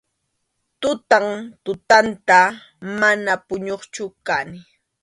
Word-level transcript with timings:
Tutan 0.81 1.25
tutanta, 1.63 2.39
mana 2.99 3.33
puñuqchu 3.47 4.05
kani. 4.27 4.59